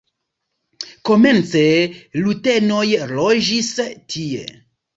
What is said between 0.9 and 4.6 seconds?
Komence rutenoj loĝis tie.